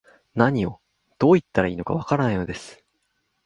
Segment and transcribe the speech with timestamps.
[0.33, 0.79] 何を、
[1.19, 2.83] どう言ったらいいのか、わからないのです